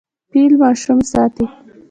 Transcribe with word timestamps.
فیل 0.31 0.53
ماشوم 0.61 0.99
ساتي. 1.11 1.45